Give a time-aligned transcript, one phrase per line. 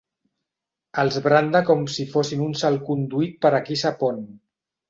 [1.03, 4.21] Els branda com si fossin un salconduit per a qui sap on.